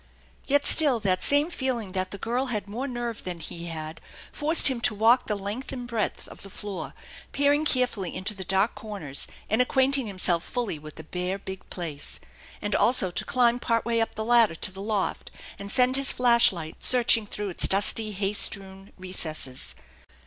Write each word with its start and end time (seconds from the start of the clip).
Yet 0.47 0.65
still 0.65 0.99
that 1.01 1.23
same 1.23 1.51
feeling 1.51 1.91
that 1.91 2.09
the 2.09 2.17
girl 2.17 2.47
had 2.47 2.67
more 2.67 2.87
nerve 2.87 3.23
than 3.23 3.39
he 3.39 3.65
had 3.67 4.01
forced 4.31 4.65
him 4.67 4.81
to 4.81 4.95
walk 4.95 5.27
the 5.27 5.35
length 5.35 5.71
and 5.71 5.85
breadth 5.87 6.27
of 6.29 6.41
the 6.41 6.49
floor, 6.49 6.95
peering 7.33 7.65
carefully 7.65 8.15
into 8.15 8.33
the 8.33 8.43
dark 8.43 8.73
corners 8.73 9.27
and 9.47 9.61
acquainting 9.61 10.07
himself 10.07 10.43
fully 10.43 10.79
with 10.79 10.95
the 10.95 11.03
bare, 11.03 11.37
big 11.37 11.69
place; 11.69 12.19
and 12.63 12.73
also 12.75 13.11
to 13.11 13.23
climb 13.23 13.59
part 13.59 13.85
V^ay 13.85 14.01
up 14.01 14.15
the 14.15 14.25
ladder 14.25 14.55
to 14.55 14.71
the 14.71 14.81
loft 14.81 15.29
and 15.59 15.71
send 15.71 15.95
his 15.97 16.11
flash 16.11 16.51
light 16.51 16.83
searching 16.83 17.27
through 17.27 17.49
its 17.49 17.67
dusty 17.67 18.11
hay 18.11 18.33
strewn 18.33 18.91
recesses. 18.97 19.75